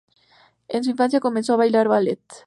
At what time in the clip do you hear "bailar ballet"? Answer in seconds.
1.57-2.19